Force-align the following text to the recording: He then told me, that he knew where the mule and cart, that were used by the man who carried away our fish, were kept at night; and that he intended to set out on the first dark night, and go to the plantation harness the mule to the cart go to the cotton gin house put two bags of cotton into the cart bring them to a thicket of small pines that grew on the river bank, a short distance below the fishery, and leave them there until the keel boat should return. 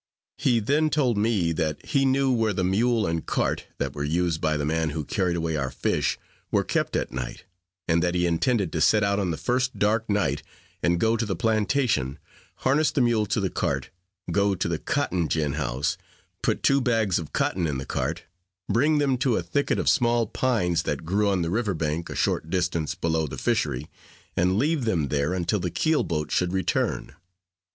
He 0.39 0.59
then 0.59 0.89
told 0.89 1.15
me, 1.15 1.51
that 1.51 1.85
he 1.85 2.05
knew 2.05 2.31
where 2.31 2.53
the 2.53 2.63
mule 2.63 3.05
and 3.05 3.23
cart, 3.23 3.67
that 3.77 3.93
were 3.93 4.03
used 4.03 4.41
by 4.41 4.57
the 4.57 4.65
man 4.65 4.89
who 4.89 5.05
carried 5.05 5.35
away 5.35 5.55
our 5.57 5.69
fish, 5.69 6.17
were 6.49 6.63
kept 6.63 6.95
at 6.95 7.11
night; 7.11 7.43
and 7.87 8.01
that 8.01 8.15
he 8.15 8.25
intended 8.25 8.71
to 8.71 8.81
set 8.81 9.03
out 9.03 9.19
on 9.19 9.29
the 9.29 9.37
first 9.37 9.77
dark 9.77 10.09
night, 10.09 10.41
and 10.81 10.99
go 10.99 11.15
to 11.15 11.23
the 11.23 11.35
plantation 11.35 12.17
harness 12.65 12.89
the 12.89 12.99
mule 12.99 13.27
to 13.27 13.39
the 13.39 13.51
cart 13.51 13.91
go 14.31 14.55
to 14.55 14.67
the 14.67 14.79
cotton 14.79 15.27
gin 15.27 15.53
house 15.53 15.99
put 16.41 16.63
two 16.63 16.81
bags 16.81 17.19
of 17.19 17.31
cotton 17.31 17.67
into 17.67 17.77
the 17.83 17.85
cart 17.85 18.23
bring 18.67 18.97
them 18.97 19.19
to 19.19 19.37
a 19.37 19.43
thicket 19.43 19.77
of 19.77 19.87
small 19.87 20.25
pines 20.25 20.81
that 20.81 21.05
grew 21.05 21.29
on 21.29 21.43
the 21.43 21.51
river 21.51 21.75
bank, 21.75 22.09
a 22.09 22.15
short 22.15 22.49
distance 22.49 22.95
below 22.95 23.27
the 23.27 23.37
fishery, 23.37 23.85
and 24.35 24.57
leave 24.57 24.85
them 24.85 25.09
there 25.09 25.35
until 25.35 25.59
the 25.59 25.69
keel 25.69 26.01
boat 26.03 26.31
should 26.31 26.53
return. 26.53 27.13